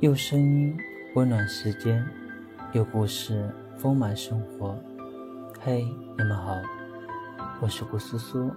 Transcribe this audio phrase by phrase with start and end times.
[0.00, 0.74] 用声音
[1.14, 2.02] 温暖时间，
[2.72, 4.74] 用故事丰满生活。
[5.60, 5.84] 嘿，
[6.16, 6.56] 你们好，
[7.60, 8.50] 我是顾苏苏，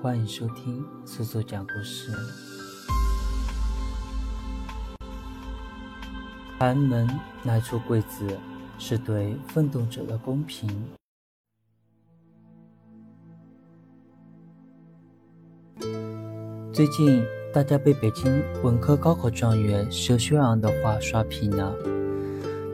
[0.00, 2.12] 欢迎收听苏苏讲故事。
[6.56, 7.08] 寒门
[7.42, 8.38] 来出贵子，
[8.78, 10.70] 是对奋斗者的公平。
[16.72, 17.39] 最近。
[17.52, 21.74] 大家被北京文科高考状元佘学昂的话刷屏了。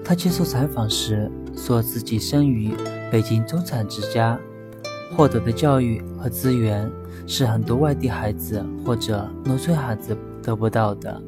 [0.04, 2.74] 他接受采访时说自己生于
[3.10, 4.38] 北京中产之家，
[5.16, 6.90] 获得的教育和资源
[7.26, 11.22] 是很多外地孩子或者农村孩子得不到的。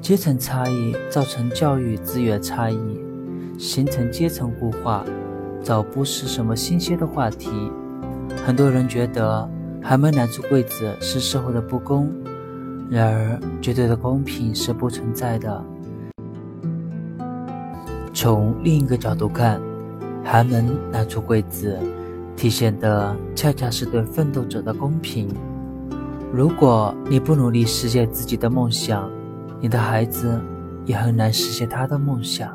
[0.00, 2.78] 阶层差异造成教育资源差异，
[3.58, 5.04] 形成阶层固化，
[5.60, 7.50] 早不是什么新鲜的话题。
[8.46, 9.50] 很多人觉得。
[9.82, 12.08] 寒门难出贵子是社会的不公，
[12.88, 15.62] 然而绝对的公平是不存在的。
[18.14, 19.60] 从另一个角度看，
[20.24, 21.76] 寒门难出贵子
[22.36, 25.28] 体现的恰恰是对奋斗者的公平。
[26.32, 29.10] 如果你不努力实现自己的梦想，
[29.60, 30.40] 你的孩子
[30.86, 32.54] 也很难实现他的梦想。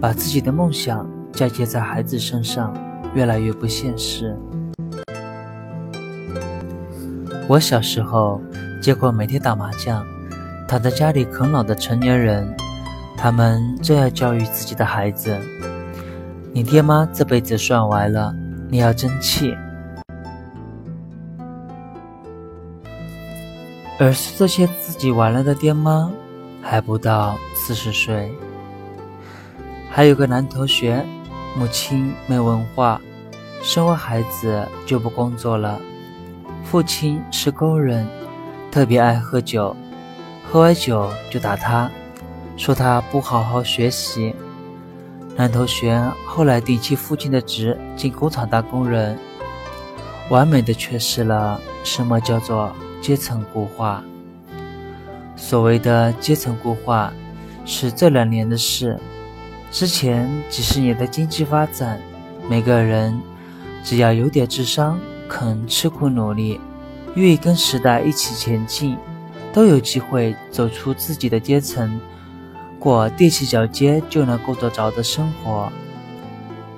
[0.00, 2.74] 把自己的梦想嫁接在孩子身上，
[3.14, 4.36] 越来越不现实。
[7.46, 8.40] 我小时候
[8.80, 10.02] 见过每天打麻将、
[10.66, 12.48] 躺在家里啃老的成年人，
[13.18, 15.38] 他们这样教育自己的孩子
[16.54, 18.34] ：“你爹妈这辈子算完了，
[18.70, 19.54] 你要争气。”
[24.00, 26.10] 而是这些自己完了的爹妈，
[26.62, 28.32] 还不到四十岁。
[29.90, 31.04] 还有个男同学，
[31.58, 32.98] 母亲没文化，
[33.62, 35.78] 生完孩子就不工作了。
[36.64, 38.06] 父亲是工人，
[38.72, 39.76] 特别爱喝酒，
[40.50, 41.88] 喝完酒就打他，
[42.56, 44.34] 说他不好好学习。
[45.36, 49.16] 男同学后来顶起父亲的职，进工厂当工人，
[50.30, 54.02] 完美的诠释了什么叫做阶层固化。
[55.36, 57.12] 所谓的阶层固化，
[57.64, 58.98] 是这两年的事，
[59.70, 62.00] 之前几十年的经济发展，
[62.48, 63.20] 每个人
[63.84, 64.98] 只要有点智商。
[65.28, 66.60] 肯吃苦努力，
[67.14, 68.96] 愿意跟时代一起前进，
[69.52, 72.00] 都有机会走出自己的阶层，
[72.78, 75.72] 过踮起脚尖就能够得着的生活。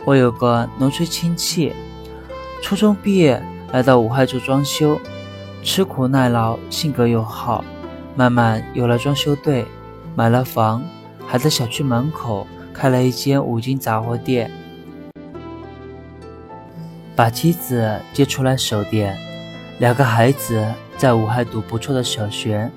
[0.04, 1.72] 我有个农村亲戚，
[2.62, 3.42] 初中毕业
[3.72, 5.00] 来到武汉做装修，
[5.62, 7.64] 吃苦耐劳，性格又好，
[8.14, 9.66] 慢慢有了装修队，
[10.14, 10.82] 买了房，
[11.26, 14.50] 还在小区门口开了一间五金杂货店。
[17.16, 19.16] 把妻子接出来守店，
[19.78, 20.62] 两个孩子
[20.98, 22.70] 在武汉读不错的小学。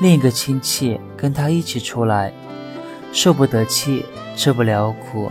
[0.00, 2.32] 另一个亲戚跟他一起出来，
[3.12, 5.30] 受不得气，吃不了苦，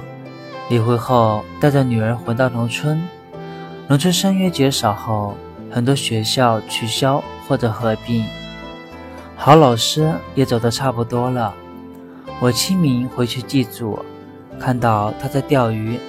[0.69, 3.01] 离婚后带着女儿回到农村。
[3.87, 5.35] 农村生源减少后，
[5.71, 8.23] 很多学校取消或者合并，
[9.35, 11.55] 好老师也走得差不多了。
[12.39, 13.97] 我清明回去祭祖，
[14.59, 15.99] 看到他在钓鱼。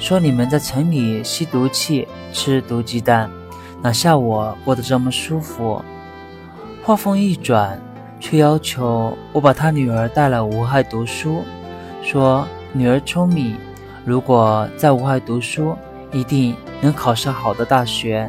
[0.00, 3.30] 说你们在城里吸毒气、吃毒鸡蛋，
[3.82, 5.80] 哪像我过得这么舒服？
[6.82, 7.78] 话锋一转，
[8.18, 11.44] 却要求我把他女儿带来武汉读书，
[12.02, 13.54] 说女儿聪明，
[14.06, 15.76] 如果在武汉读书，
[16.12, 18.28] 一定能考上好的大学，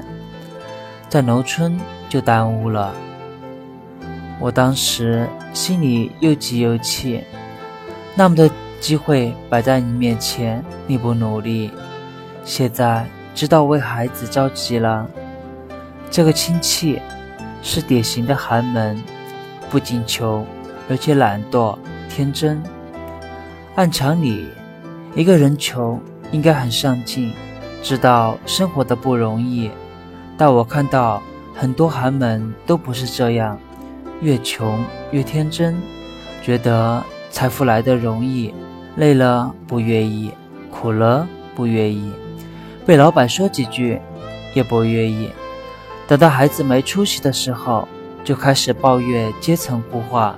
[1.07, 1.79] 在农村
[2.09, 2.93] 就耽误了。
[4.41, 7.23] 我当时心里又急又气，
[8.13, 8.51] 那么的。
[8.81, 11.69] 机会摆在你面前，你不努力，
[12.43, 13.05] 现在
[13.35, 15.07] 知道为孩子着急了。
[16.09, 16.99] 这个亲戚
[17.61, 19.01] 是典型的寒门，
[19.69, 20.45] 不仅穷，
[20.89, 21.77] 而且懒惰、
[22.09, 22.61] 天真。
[23.75, 24.49] 按常理，
[25.15, 27.31] 一个人穷应该很上进，
[27.83, 29.69] 知道生活的不容易。
[30.35, 31.21] 但我看到
[31.55, 33.59] 很多寒门都不是这样，
[34.21, 35.79] 越穷越天真，
[36.41, 38.51] 觉得财富来的容易。
[38.95, 40.31] 累了不愿意，
[40.69, 42.11] 苦了不愿意，
[42.85, 43.99] 被老板说几句
[44.53, 45.29] 也不愿意。
[46.07, 47.87] 等到孩子没出息的时候，
[48.23, 50.37] 就开始抱怨阶层固化，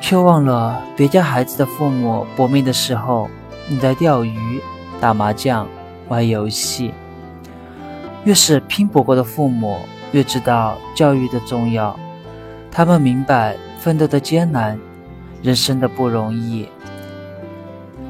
[0.00, 3.28] 却忘了别家孩子的父母搏命的时候，
[3.68, 4.60] 你在钓鱼、
[4.98, 5.66] 打麻将、
[6.08, 6.92] 玩游戏。
[8.24, 9.78] 越是拼搏过的父母，
[10.12, 11.94] 越知道教育的重要。
[12.70, 14.78] 他们明白奋斗的艰难，
[15.42, 16.66] 人生的不容易。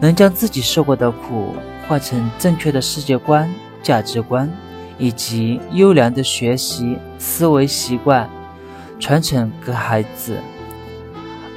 [0.00, 1.54] 能将自己受过的苦
[1.86, 3.52] 换成正确的世界观、
[3.82, 4.50] 价值观，
[4.98, 8.28] 以及优良的学习思维习惯，
[9.00, 10.38] 传承给孩子，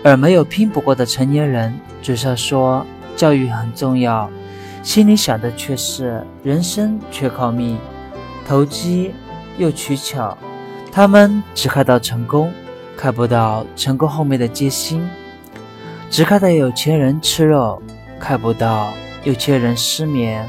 [0.04, 2.86] 而没有拼搏过的成年人，嘴上说
[3.16, 4.30] 教育很重要，
[4.82, 7.78] 心里想的却是人生全靠命，
[8.48, 9.14] 投机
[9.58, 10.38] 又取巧。
[10.92, 12.52] 他们只看到成功，
[12.98, 15.02] 看不到成功后面的艰辛；
[16.10, 17.82] 只看到有钱人吃肉，
[18.22, 20.48] 看不到有些人失眠。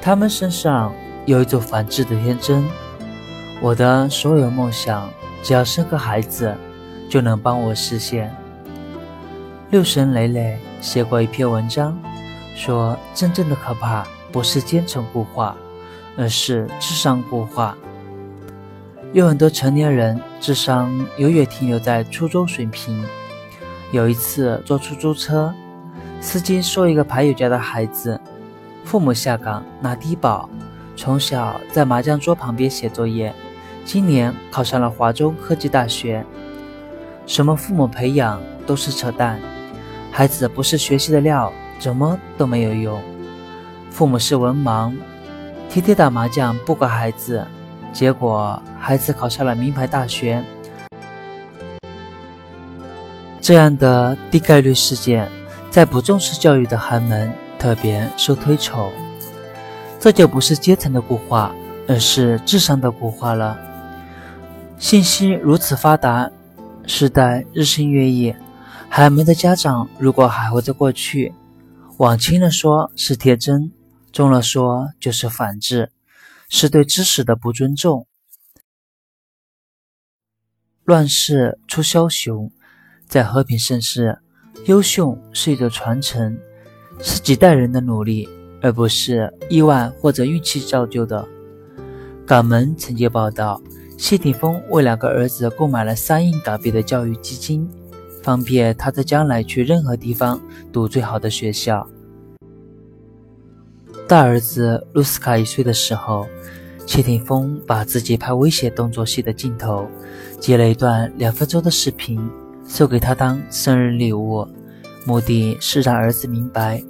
[0.00, 2.64] 他们身上有一种反智的天真。
[3.60, 5.10] 我的所有梦想。
[5.42, 6.54] 只要生个孩子，
[7.08, 8.30] 就能帮我实现。
[9.70, 11.98] 六神磊磊写过一篇文章，
[12.54, 15.56] 说真正的可怕不是奸臣固化，
[16.14, 17.74] 而是智商固化。
[19.14, 23.02] 有很多成年人智商永远停留在初中水平。
[23.92, 25.52] 有一次坐出租车，
[26.20, 28.20] 司机说一个牌友家的孩子，
[28.84, 30.48] 父母下岗拿低保，
[30.96, 33.34] 从小在麻将桌旁边写作业。
[33.84, 36.24] 今年考上了华中科技大学。
[37.26, 39.40] 什么父母培养都是扯淡，
[40.12, 43.02] 孩子不是学习的料，怎么都没有用。
[43.90, 44.92] 父母是文盲，
[45.68, 47.44] 天天打麻将不管孩子，
[47.92, 50.44] 结果孩子考上了名牌大学。
[53.50, 55.28] 这样的低概率事件，
[55.72, 58.92] 在不重视教育的寒门特别受推崇。
[59.98, 61.52] 这就不是阶层的固化，
[61.88, 63.58] 而是智商的固化了。
[64.78, 66.30] 信息如此发达，
[66.86, 68.32] 时代日新月异，
[68.88, 71.34] 寒门的家长如果还活在过去，
[71.96, 73.72] 往轻了说是天真，
[74.12, 75.90] 重了说就是反智，
[76.48, 78.06] 是对知识的不尊重。
[80.84, 82.52] 乱世出枭雄，
[83.10, 84.16] 在和平盛世，
[84.66, 86.38] 优秀是一种传承，
[87.00, 88.28] 是几代人的努力，
[88.62, 91.26] 而不是意外或者运气造就的。
[92.24, 93.60] 港门曾经报道。
[93.98, 97.68] 谢霆锋为两个儿子购买了三亿港币的教育基金，
[98.22, 100.40] 方便他在将来去任何地方
[100.72, 101.86] 读最好的学校。
[104.08, 106.26] 大儿子露斯卡一岁的时候，
[106.86, 109.86] 谢霆锋把自己拍危险动作戏的镜头，
[110.38, 112.18] 截了一段两分钟的视频，
[112.70, 114.46] 送给他当生日礼物，
[115.04, 116.80] 目的是让儿子明白，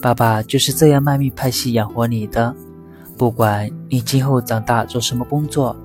[0.00, 2.52] 爸爸就是这样卖命拍戏养活你的，
[3.18, 5.76] 不管你今后长大做什么工作。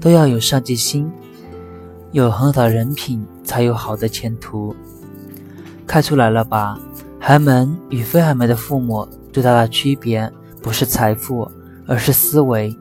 [0.00, 1.10] 都要有上进心，
[2.10, 4.74] 有很好的人品，才有好的前途。
[5.86, 6.78] 看出来了吧？
[7.20, 10.30] 寒门与非寒门的父母最大的区别
[10.62, 11.48] 不是财富，
[11.86, 12.76] 而是思维。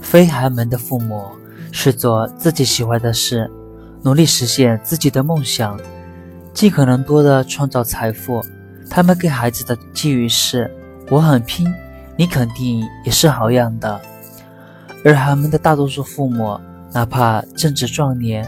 [0.00, 1.26] 非寒门的父母
[1.70, 3.50] 是做自己喜欢的事，
[4.04, 5.78] 努力实现自己的梦想，
[6.52, 8.44] 尽可能多的创造财富。
[8.90, 10.70] 他们给孩子的寄语是：
[11.08, 11.72] 我很拼，
[12.16, 14.00] 你肯定也是好样的。
[15.04, 16.58] 而他们的大多数父母，
[16.92, 18.46] 哪怕正值壮年，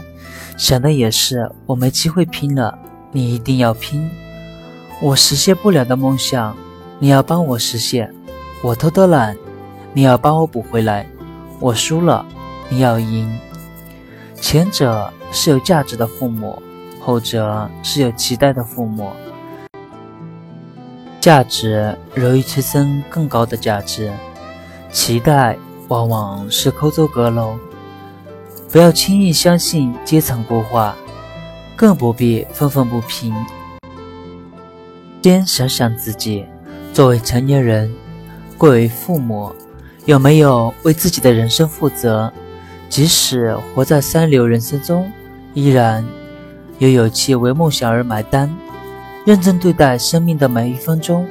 [0.57, 2.77] 想的也是我没机会拼了，
[3.11, 4.09] 你一定要拼。
[5.01, 6.55] 我实现不了的梦想，
[6.99, 8.13] 你要帮我实现。
[8.61, 9.35] 我偷偷懒，
[9.93, 11.07] 你要帮我补回来。
[11.61, 12.25] 我输了，
[12.67, 13.39] 你要赢。
[14.39, 16.61] 前者是有价值的父母，
[16.99, 19.11] 后者是有期待的父母。
[21.19, 24.11] 价值容易催生更高的价值，
[24.91, 25.57] 期待。
[25.87, 27.59] 往往是抠走阁楼，
[28.71, 30.95] 不要轻易相信阶层固化，
[31.75, 33.31] 更不必愤愤不平。
[35.21, 36.43] 先想想自己，
[36.91, 37.93] 作为成年人，
[38.57, 39.53] 贵为父母，
[40.05, 42.33] 有没有为自己的人生负责？
[42.89, 45.11] 即使活在三流人生中，
[45.53, 46.05] 依然
[46.79, 48.53] 有勇气为梦想而买单，
[49.25, 51.27] 认真对待生命的每一分钟，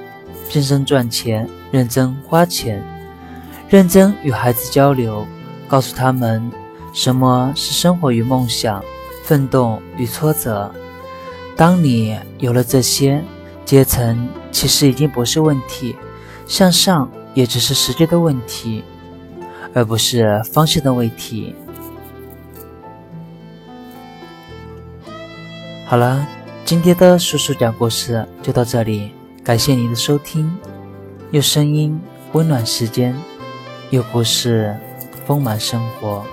[0.52, 2.82] 认真赚钱，认真花钱。
[3.68, 5.26] 认真与孩子交流，
[5.66, 6.50] 告诉他们
[6.92, 8.84] 什么是生活与梦想，
[9.24, 10.70] 奋斗与挫折。
[11.56, 13.24] 当你有了这些，
[13.64, 15.96] 阶层其实已经不是问题，
[16.46, 18.84] 向上也只是时间的问题，
[19.74, 21.54] 而不是方向的问题。
[25.86, 26.26] 好了，
[26.64, 29.12] 今天的叔叔讲故事就到这里，
[29.42, 30.56] 感谢您的收听，
[31.32, 32.00] 用声音
[32.32, 33.14] 温暖时间。
[33.90, 34.74] 用故事，
[35.26, 36.24] 丰满生活。